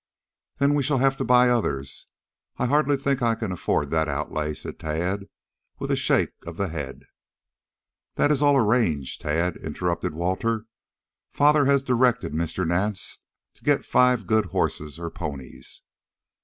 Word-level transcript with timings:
"Then 0.57 0.73
we 0.73 0.81
shall 0.81 0.97
have 0.97 1.15
to 1.17 1.23
buy 1.23 1.51
others. 1.51 2.07
I 2.57 2.65
hardly 2.65 2.97
think 2.97 3.21
I 3.21 3.35
can 3.35 3.51
afford 3.51 3.91
that 3.91 4.07
outlay," 4.07 4.55
said 4.55 4.79
Tad, 4.79 5.27
with 5.77 5.91
a 5.91 5.95
shake 5.95 6.33
of 6.47 6.57
the 6.57 6.69
head. 6.69 7.03
"That 8.15 8.31
is 8.31 8.41
all 8.41 8.57
arranged, 8.57 9.21
Tad," 9.21 9.57
interrupted 9.57 10.15
Walter. 10.15 10.65
"Father 11.33 11.65
has 11.65 11.83
directed 11.83 12.33
Mr. 12.33 12.67
Nance 12.67 13.19
to 13.53 13.63
get 13.63 13.85
five 13.85 14.25
good 14.25 14.45
horses 14.47 14.97
or 14.97 15.11
ponies." 15.11 15.83